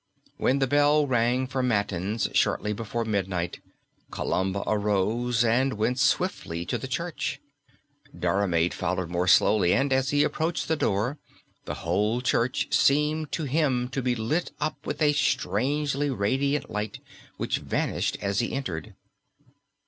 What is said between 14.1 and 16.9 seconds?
lit up with a strangely radiant